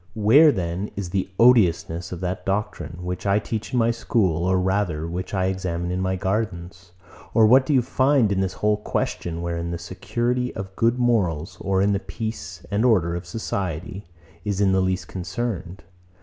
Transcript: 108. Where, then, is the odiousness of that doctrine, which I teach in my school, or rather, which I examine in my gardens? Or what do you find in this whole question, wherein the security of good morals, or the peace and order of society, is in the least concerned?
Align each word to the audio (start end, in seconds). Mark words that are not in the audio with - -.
108. 0.15 0.23
Where, 0.45 0.51
then, 0.51 0.89
is 0.95 1.11
the 1.11 1.29
odiousness 1.39 2.11
of 2.11 2.21
that 2.21 2.43
doctrine, 2.43 2.97
which 3.03 3.27
I 3.27 3.37
teach 3.37 3.71
in 3.71 3.77
my 3.77 3.91
school, 3.91 4.45
or 4.45 4.57
rather, 4.57 5.07
which 5.07 5.31
I 5.35 5.45
examine 5.45 5.91
in 5.91 6.01
my 6.01 6.15
gardens? 6.15 6.91
Or 7.35 7.45
what 7.45 7.67
do 7.67 7.73
you 7.75 7.83
find 7.83 8.31
in 8.31 8.39
this 8.39 8.53
whole 8.53 8.77
question, 8.77 9.43
wherein 9.43 9.69
the 9.69 9.77
security 9.77 10.55
of 10.55 10.75
good 10.75 10.97
morals, 10.97 11.59
or 11.61 11.85
the 11.85 11.99
peace 11.99 12.65
and 12.71 12.83
order 12.83 13.13
of 13.15 13.27
society, 13.27 14.07
is 14.43 14.59
in 14.59 14.71
the 14.71 14.81
least 14.81 15.07
concerned? 15.07 15.83